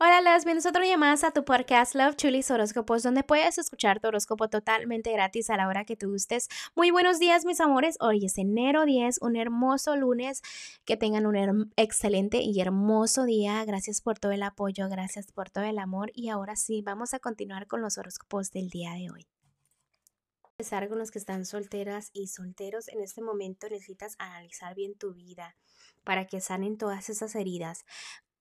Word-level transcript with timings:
Hola, 0.00 0.20
las 0.20 0.44
bienvenidos 0.44 0.66
otro 0.66 0.82
día 0.82 0.98
más 0.98 1.22
a 1.22 1.30
tu 1.30 1.44
podcast 1.44 1.94
Love 1.94 2.16
Chulis 2.16 2.50
Horóscopos, 2.50 3.04
donde 3.04 3.22
puedes 3.22 3.58
escuchar 3.58 4.00
tu 4.00 4.08
horóscopo 4.08 4.48
totalmente 4.48 5.12
gratis 5.12 5.50
a 5.50 5.56
la 5.56 5.68
hora 5.68 5.84
que 5.84 5.94
tú 5.94 6.10
gustes. 6.10 6.48
Muy 6.74 6.90
buenos 6.90 7.20
días, 7.20 7.44
mis 7.44 7.60
amores. 7.60 7.96
Hoy 8.00 8.26
es 8.26 8.36
enero 8.36 8.86
10, 8.86 9.18
un 9.22 9.36
hermoso 9.36 9.94
lunes. 9.94 10.42
Que 10.84 10.96
tengan 10.96 11.26
un 11.26 11.72
excelente 11.76 12.42
y 12.42 12.60
hermoso 12.60 13.24
día. 13.24 13.64
Gracias 13.64 14.00
por 14.00 14.18
todo 14.18 14.32
el 14.32 14.42
apoyo, 14.42 14.88
gracias 14.88 15.30
por 15.30 15.50
todo 15.50 15.62
el 15.62 15.78
amor. 15.78 16.10
Y 16.12 16.28
ahora 16.28 16.56
sí, 16.56 16.82
vamos 16.82 17.14
a 17.14 17.20
continuar 17.20 17.68
con 17.68 17.80
los 17.80 17.96
horóscopos 17.96 18.50
del 18.50 18.70
día 18.70 18.94
de 18.94 19.10
hoy. 19.12 19.28
Empezar 20.58 20.88
con 20.88 20.98
los 20.98 21.12
que 21.12 21.18
están 21.18 21.46
solteras 21.46 22.10
y 22.12 22.28
solteros, 22.28 22.86
en 22.88 23.00
este 23.00 23.22
momento 23.22 23.68
necesitas 23.68 24.14
analizar 24.18 24.74
bien 24.74 24.96
tu 24.96 25.12
vida 25.12 25.56
para 26.04 26.26
que 26.26 26.40
sanen 26.40 26.78
todas 26.78 27.10
esas 27.10 27.34
heridas. 27.34 27.84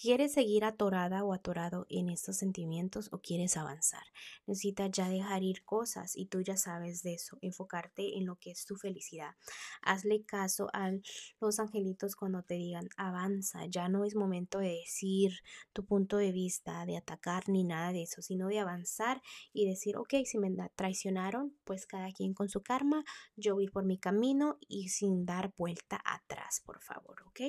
¿Quieres 0.00 0.34
seguir 0.34 0.64
atorada 0.64 1.24
o 1.24 1.32
atorado 1.32 1.84
en 1.88 2.08
estos 2.08 2.36
sentimientos 2.36 3.08
o 3.10 3.18
quieres 3.18 3.56
avanzar? 3.56 4.04
Necesitas 4.46 4.92
ya 4.92 5.08
dejar 5.08 5.42
ir 5.42 5.64
cosas 5.64 6.16
y 6.16 6.26
tú 6.26 6.40
ya 6.40 6.56
sabes 6.56 7.02
de 7.02 7.14
eso, 7.14 7.36
enfocarte 7.40 8.16
en 8.16 8.24
lo 8.24 8.36
que 8.36 8.52
es 8.52 8.64
tu 8.64 8.76
felicidad. 8.76 9.34
Hazle 9.82 10.24
caso 10.24 10.68
a 10.72 10.92
los 11.40 11.58
angelitos 11.58 12.14
cuando 12.14 12.44
te 12.44 12.54
digan 12.54 12.88
avanza, 12.96 13.66
ya 13.66 13.88
no 13.88 14.04
es 14.04 14.14
momento 14.14 14.60
de 14.60 14.68
decir 14.68 15.32
tu 15.72 15.84
punto 15.84 16.16
de 16.16 16.30
vista, 16.30 16.86
de 16.86 16.96
atacar 16.96 17.48
ni 17.48 17.64
nada 17.64 17.92
de 17.92 18.04
eso, 18.04 18.22
sino 18.22 18.46
de 18.46 18.60
avanzar 18.60 19.20
y 19.52 19.66
decir, 19.66 19.96
ok, 19.96 20.14
si 20.24 20.38
me 20.38 20.52
traicionaron, 20.76 21.58
pues 21.64 21.86
cada 21.86 22.12
quien 22.12 22.34
con 22.34 22.48
su 22.48 22.62
karma, 22.62 23.04
yo 23.34 23.56
voy 23.56 23.66
por 23.66 23.84
mi 23.84 23.98
camino 23.98 24.58
y 24.68 24.90
sin 24.90 25.26
dar 25.26 25.52
vuelta 25.56 26.00
atrás, 26.04 26.62
por 26.64 26.80
favor, 26.84 27.20
ok. 27.26 27.40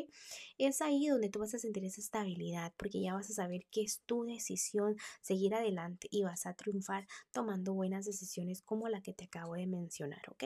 Es 0.58 0.82
ahí 0.82 1.06
donde 1.06 1.30
tú 1.30 1.38
vas 1.38 1.54
a 1.54 1.60
sentir 1.60 1.86
esa 1.86 2.02
estabilidad 2.02 2.39
porque 2.78 3.02
ya 3.02 3.14
vas 3.14 3.30
a 3.30 3.34
saber 3.34 3.66
que 3.72 3.82
es 3.82 4.02
tu 4.06 4.24
decisión 4.24 4.96
seguir 5.22 5.54
adelante 5.54 6.08
y 6.12 6.24
vas 6.24 6.46
a 6.46 6.54
triunfar 6.54 7.08
tomando 7.32 7.74
buenas 7.74 8.06
decisiones 8.06 8.62
como 8.62 8.88
la 8.90 9.02
que 9.02 9.14
te 9.14 9.26
acabo 9.26 9.54
de 9.56 9.68
mencionar, 9.68 10.22
¿ok? 10.30 10.46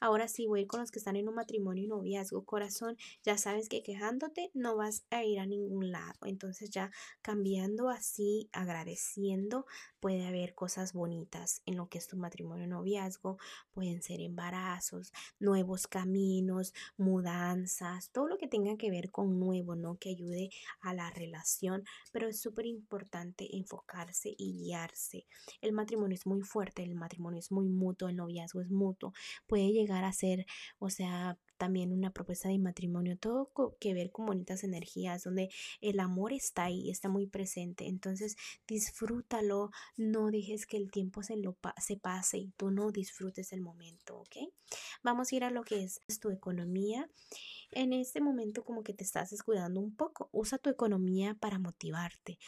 Ahora 0.00 0.28
sí, 0.28 0.46
voy 0.46 0.60
a 0.60 0.62
ir 0.62 0.68
con 0.68 0.80
los 0.80 0.90
que 0.90 0.98
están 0.98 1.16
en 1.16 1.28
un 1.28 1.34
matrimonio 1.34 1.84
y 1.84 1.88
noviazgo, 1.88 2.44
corazón, 2.44 2.96
ya 3.22 3.38
sabes 3.38 3.68
que 3.68 3.82
quejándote 3.82 4.50
no 4.54 4.76
vas 4.76 5.04
a 5.10 5.24
ir 5.24 5.38
a 5.38 5.46
ningún 5.46 5.90
lado, 5.90 6.18
entonces 6.24 6.70
ya 6.70 6.90
cambiando 7.22 7.88
así, 7.88 8.48
agradeciendo, 8.52 9.66
puede 10.00 10.26
haber 10.26 10.54
cosas 10.54 10.92
bonitas 10.92 11.62
en 11.66 11.76
lo 11.76 11.88
que 11.88 11.98
es 11.98 12.06
tu 12.06 12.16
matrimonio 12.16 12.64
y 12.64 12.68
noviazgo, 12.68 13.38
pueden 13.72 14.02
ser 14.02 14.20
embarazos, 14.20 15.12
nuevos 15.38 15.86
caminos, 15.86 16.72
mudanzas, 16.96 18.10
todo 18.10 18.28
lo 18.28 18.38
que 18.38 18.48
tenga 18.48 18.76
que 18.76 18.90
ver 18.90 19.10
con 19.10 19.38
nuevo, 19.38 19.76
¿no? 19.76 19.96
Que 19.98 20.10
ayude 20.10 20.50
a 20.80 20.94
la 20.94 21.10
relación, 21.16 21.82
pero 22.12 22.28
es 22.28 22.40
súper 22.40 22.66
importante 22.66 23.56
enfocarse 23.56 24.34
y 24.36 24.52
guiarse. 24.52 25.26
El 25.60 25.72
matrimonio 25.72 26.14
es 26.14 26.26
muy 26.26 26.42
fuerte, 26.42 26.82
el 26.84 26.94
matrimonio 26.94 27.40
es 27.40 27.50
muy 27.50 27.68
mutuo, 27.68 28.08
el 28.08 28.16
noviazgo 28.16 28.60
es 28.60 28.70
mutuo, 28.70 29.12
puede 29.46 29.72
llegar 29.72 30.04
a 30.04 30.12
ser, 30.12 30.46
o 30.78 30.90
sea, 30.90 31.38
también 31.56 31.92
una 31.92 32.12
propuesta 32.12 32.48
de 32.48 32.58
matrimonio, 32.58 33.16
todo 33.18 33.50
que 33.80 33.94
ver 33.94 34.10
con 34.10 34.26
bonitas 34.26 34.64
energías, 34.64 35.24
donde 35.24 35.50
el 35.80 36.00
amor 36.00 36.32
está 36.32 36.64
ahí, 36.64 36.90
está 36.90 37.08
muy 37.08 37.26
presente. 37.26 37.86
Entonces, 37.86 38.36
disfrútalo, 38.66 39.70
no 39.96 40.30
dejes 40.30 40.66
que 40.66 40.76
el 40.76 40.90
tiempo 40.90 41.22
se, 41.22 41.36
lo 41.36 41.56
se 41.78 41.96
pase 41.96 42.38
y 42.38 42.50
tú 42.56 42.70
no 42.70 42.90
disfrutes 42.90 43.52
el 43.52 43.60
momento, 43.60 44.18
¿ok? 44.18 44.36
Vamos 45.02 45.32
a 45.32 45.36
ir 45.36 45.44
a 45.44 45.50
lo 45.50 45.62
que 45.62 45.84
es 45.84 46.00
tu 46.20 46.30
economía 46.30 47.08
en 47.72 47.92
este 47.92 48.20
momento 48.20 48.64
como 48.64 48.82
que 48.82 48.94
te 48.94 49.04
estás 49.04 49.30
descuidando 49.30 49.80
un 49.80 49.94
poco. 49.94 50.28
Usa 50.32 50.58
tu 50.58 50.70
economía 50.70 51.34
para 51.34 51.58
motivarte. 51.58 52.38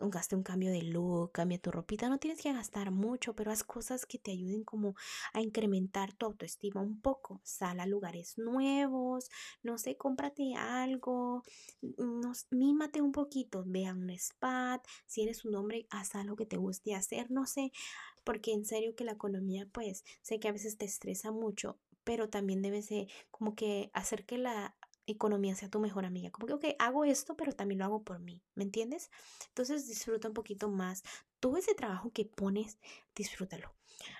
Gaste 0.00 0.36
un 0.36 0.44
cambio 0.44 0.70
de 0.70 0.82
look, 0.82 1.32
cambia 1.32 1.58
tu 1.58 1.72
ropita, 1.72 2.08
no 2.08 2.18
tienes 2.18 2.40
que 2.40 2.52
gastar 2.52 2.92
mucho, 2.92 3.34
pero 3.34 3.50
haz 3.50 3.64
cosas 3.64 4.06
que 4.06 4.18
te 4.18 4.30
ayuden 4.30 4.62
como 4.62 4.94
a 5.32 5.40
incrementar 5.40 6.12
tu 6.12 6.26
autoestima 6.26 6.80
un 6.80 7.00
poco. 7.00 7.40
Sal 7.42 7.80
a 7.80 7.86
lugares 7.86 8.38
nuevos, 8.38 9.28
no 9.62 9.76
sé, 9.76 9.96
cómprate 9.96 10.54
algo, 10.54 11.42
no, 11.82 12.32
mímate 12.50 13.02
un 13.02 13.10
poquito, 13.10 13.64
ve 13.66 13.86
a 13.86 13.92
un 13.92 14.10
spa, 14.10 14.80
si 15.06 15.22
eres 15.22 15.44
un 15.44 15.56
hombre, 15.56 15.86
haz 15.90 16.14
algo 16.14 16.36
que 16.36 16.46
te 16.46 16.56
guste 16.56 16.94
hacer, 16.94 17.30
no 17.32 17.46
sé, 17.46 17.72
porque 18.22 18.52
en 18.52 18.64
serio 18.64 18.94
que 18.94 19.04
la 19.04 19.12
economía, 19.12 19.66
pues, 19.72 20.04
sé 20.22 20.38
que 20.38 20.48
a 20.48 20.52
veces 20.52 20.78
te 20.78 20.84
estresa 20.84 21.32
mucho, 21.32 21.76
pero 22.04 22.28
también 22.28 22.62
debes 22.62 22.88
de 22.88 23.08
como 23.30 23.54
que 23.56 23.90
hacer 23.92 24.24
que 24.24 24.38
la 24.38 24.76
economía 25.12 25.54
sea 25.54 25.68
tu 25.68 25.80
mejor 25.80 26.04
amiga. 26.04 26.30
Como 26.30 26.46
que, 26.46 26.54
ok, 26.54 26.64
hago 26.78 27.04
esto, 27.04 27.36
pero 27.36 27.52
también 27.52 27.78
lo 27.80 27.84
hago 27.84 28.02
por 28.02 28.18
mí, 28.20 28.42
¿me 28.54 28.64
entiendes? 28.64 29.10
Entonces 29.48 29.86
disfruta 29.86 30.28
un 30.28 30.34
poquito 30.34 30.68
más. 30.68 31.02
Todo 31.40 31.56
ese 31.56 31.74
trabajo 31.74 32.10
que 32.12 32.24
pones, 32.24 32.78
disfrútalo. 33.14 33.74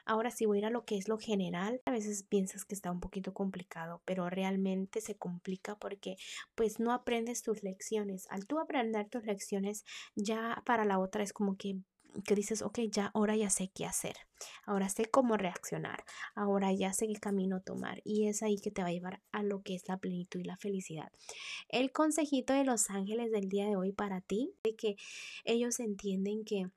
Ahora 0.04 0.30
sí 0.30 0.46
voy 0.46 0.58
a 0.58 0.60
ir 0.60 0.66
a 0.66 0.70
lo 0.70 0.84
que 0.84 0.96
es 0.96 1.08
lo 1.08 1.18
general. 1.18 1.80
A 1.84 1.90
veces 1.90 2.22
piensas 2.22 2.64
que 2.64 2.74
está 2.74 2.90
un 2.90 3.00
poquito 3.00 3.32
complicado, 3.34 4.02
pero 4.04 4.28
realmente 4.28 5.00
se 5.00 5.16
complica 5.16 5.76
porque 5.78 6.16
pues 6.54 6.80
no 6.80 6.92
aprendes 6.92 7.42
tus 7.42 7.62
lecciones. 7.62 8.26
Al 8.30 8.46
tú 8.46 8.58
aprender 8.58 9.08
tus 9.08 9.24
lecciones, 9.24 9.84
ya 10.14 10.62
para 10.66 10.84
la 10.84 10.98
otra 10.98 11.22
es 11.22 11.32
como 11.32 11.56
que 11.56 11.78
que 12.24 12.34
dices, 12.34 12.62
ok, 12.62 12.80
ya 12.90 13.06
ahora 13.14 13.36
ya 13.36 13.50
sé 13.50 13.70
qué 13.74 13.84
hacer, 13.86 14.16
ahora 14.64 14.88
sé 14.88 15.06
cómo 15.06 15.36
reaccionar, 15.36 16.04
ahora 16.34 16.72
ya 16.72 16.92
sé 16.92 17.06
qué 17.06 17.14
camino 17.14 17.60
tomar 17.60 18.00
y 18.04 18.28
es 18.28 18.42
ahí 18.42 18.58
que 18.58 18.70
te 18.70 18.82
va 18.82 18.88
a 18.88 18.92
llevar 18.92 19.22
a 19.32 19.42
lo 19.42 19.62
que 19.62 19.74
es 19.74 19.88
la 19.88 19.98
plenitud 19.98 20.40
y 20.40 20.44
la 20.44 20.56
felicidad. 20.56 21.10
El 21.68 21.92
consejito 21.92 22.52
de 22.52 22.64
los 22.64 22.90
ángeles 22.90 23.30
del 23.30 23.48
día 23.48 23.66
de 23.66 23.76
hoy 23.76 23.92
para 23.92 24.20
ti, 24.20 24.54
de 24.62 24.74
que 24.76 24.96
ellos 25.44 25.80
entienden 25.80 26.44
que 26.44 26.70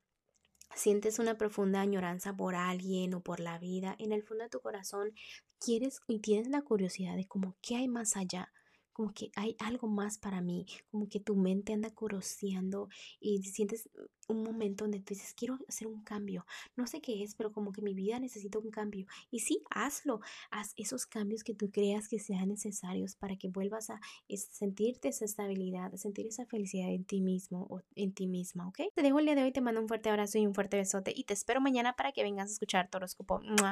sientes 0.76 1.20
una 1.20 1.38
profunda 1.38 1.82
añoranza 1.82 2.36
por 2.36 2.56
alguien 2.56 3.14
o 3.14 3.22
por 3.22 3.40
la 3.40 3.58
vida, 3.60 3.96
en 4.00 4.12
el 4.12 4.24
fondo 4.24 4.44
de 4.44 4.50
tu 4.50 4.62
corazón 4.62 5.14
quieres 5.60 6.02
y 6.08 6.20
tienes 6.20 6.48
la 6.48 6.62
curiosidad 6.62 7.16
de 7.16 7.28
como 7.28 7.56
qué 7.62 7.76
hay 7.76 7.88
más 7.88 8.16
allá, 8.18 8.52
como 9.02 9.16
que 9.16 9.32
hay 9.36 9.56
algo 9.58 9.88
más 9.88 10.20
para 10.20 10.42
mí, 10.42 10.68
como 10.92 11.10
que 11.10 11.20
tu 11.20 11.36
mente 11.36 11.74
anda 11.74 11.90
curoseando 11.90 12.88
y 13.20 13.42
sientes 13.42 13.90
un 14.28 14.44
momento 14.44 14.84
donde 14.84 15.00
tú 15.00 15.16
dices, 15.16 15.34
quiero 15.34 15.58
hacer 15.68 15.88
un 15.88 16.04
cambio, 16.04 16.46
no 16.76 16.86
sé 16.86 17.02
qué 17.02 17.24
es, 17.24 17.34
pero 17.34 17.52
como 17.52 17.72
que 17.72 17.82
mi 17.82 17.96
vida 17.96 18.20
necesita 18.20 18.60
un 18.60 18.70
cambio. 18.70 19.08
Y 19.32 19.40
sí, 19.40 19.64
hazlo, 19.72 20.20
haz 20.52 20.74
esos 20.78 21.08
cambios 21.08 21.44
que 21.44 21.56
tú 21.56 21.72
creas 21.72 22.08
que 22.08 22.20
sean 22.20 22.50
necesarios 22.50 23.16
para 23.16 23.38
que 23.38 23.48
vuelvas 23.48 23.90
a 23.90 24.00
sentirte 24.38 25.08
esa 25.08 25.26
estabilidad, 25.26 25.92
a 25.92 25.98
sentir 25.98 26.28
esa 26.28 26.46
felicidad 26.46 26.92
en 26.92 27.04
ti 27.04 27.22
mismo 27.22 27.66
o 27.72 27.82
en 27.96 28.14
ti 28.14 28.28
misma, 28.28 28.68
¿ok? 28.68 28.82
Te 28.94 29.02
dejo 29.02 29.18
el 29.18 29.26
día 29.26 29.34
de 29.34 29.42
hoy, 29.42 29.52
te 29.52 29.62
mando 29.62 29.82
un 29.82 29.88
fuerte 29.88 30.10
abrazo 30.10 30.38
y 30.38 30.46
un 30.46 30.54
fuerte 30.54 30.78
besote 30.78 31.12
y 31.16 31.24
te 31.24 31.34
espero 31.34 31.60
mañana 31.60 31.96
para 31.96 32.12
que 32.12 32.22
vengas 32.22 32.50
a 32.50 32.54
escuchar 32.54 32.88
tu. 32.92 33.00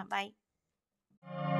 Bye. 0.09 1.58